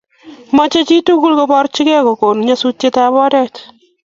Mochei 0.55 0.87
chitugul 0.87 1.33
koborchikei 1.37 2.03
kokon 2.05 2.37
nyasutikab 2.45 3.13
oret 3.25 3.55